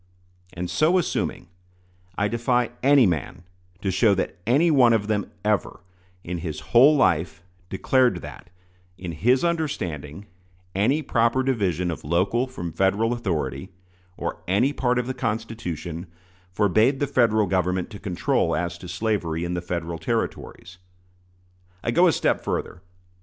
[0.53, 1.47] And so assuming,
[2.17, 3.43] I defy any man
[3.83, 5.81] to show that any one of them ever,
[6.23, 8.49] in his whole life, declared that,
[8.97, 10.25] in his understanding,
[10.73, 13.69] any proper division of local from Federal authority,
[14.17, 16.07] or any part of the Constitution,
[16.51, 20.79] forbade the Federal Government to control as to slavery in the Federal Territories.
[21.83, 22.81] I go a step further.